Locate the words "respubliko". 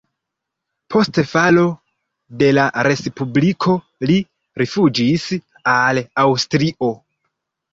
2.89-3.75